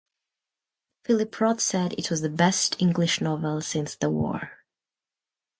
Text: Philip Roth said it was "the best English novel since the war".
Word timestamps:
Philip 1.03 1.39
Roth 1.39 1.61
said 1.61 1.93
it 1.93 2.09
was 2.09 2.21
"the 2.21 2.29
best 2.29 2.81
English 2.81 3.21
novel 3.21 3.61
since 3.61 3.93
the 3.95 4.09
war". 4.09 4.65